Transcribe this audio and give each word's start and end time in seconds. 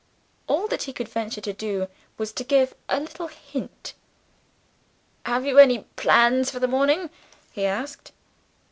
All 0.47 0.67
that 0.69 0.81
he 0.85 0.93
could 0.93 1.07
venture 1.07 1.41
to 1.41 1.53
do 1.53 1.87
was 2.17 2.31
to 2.31 2.43
give 2.43 2.73
a 2.89 2.99
little 2.99 3.27
hint. 3.27 3.93
"Have 5.27 5.45
you 5.45 5.59
any 5.59 5.83
plans 5.95 6.49
for 6.49 6.59
the 6.59 6.67
morning?" 6.67 7.11
he 7.51 7.65
asked. 7.67 8.11